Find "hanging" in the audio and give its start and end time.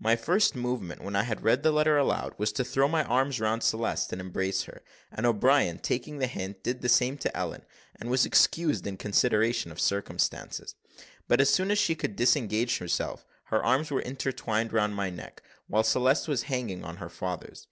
16.50-16.84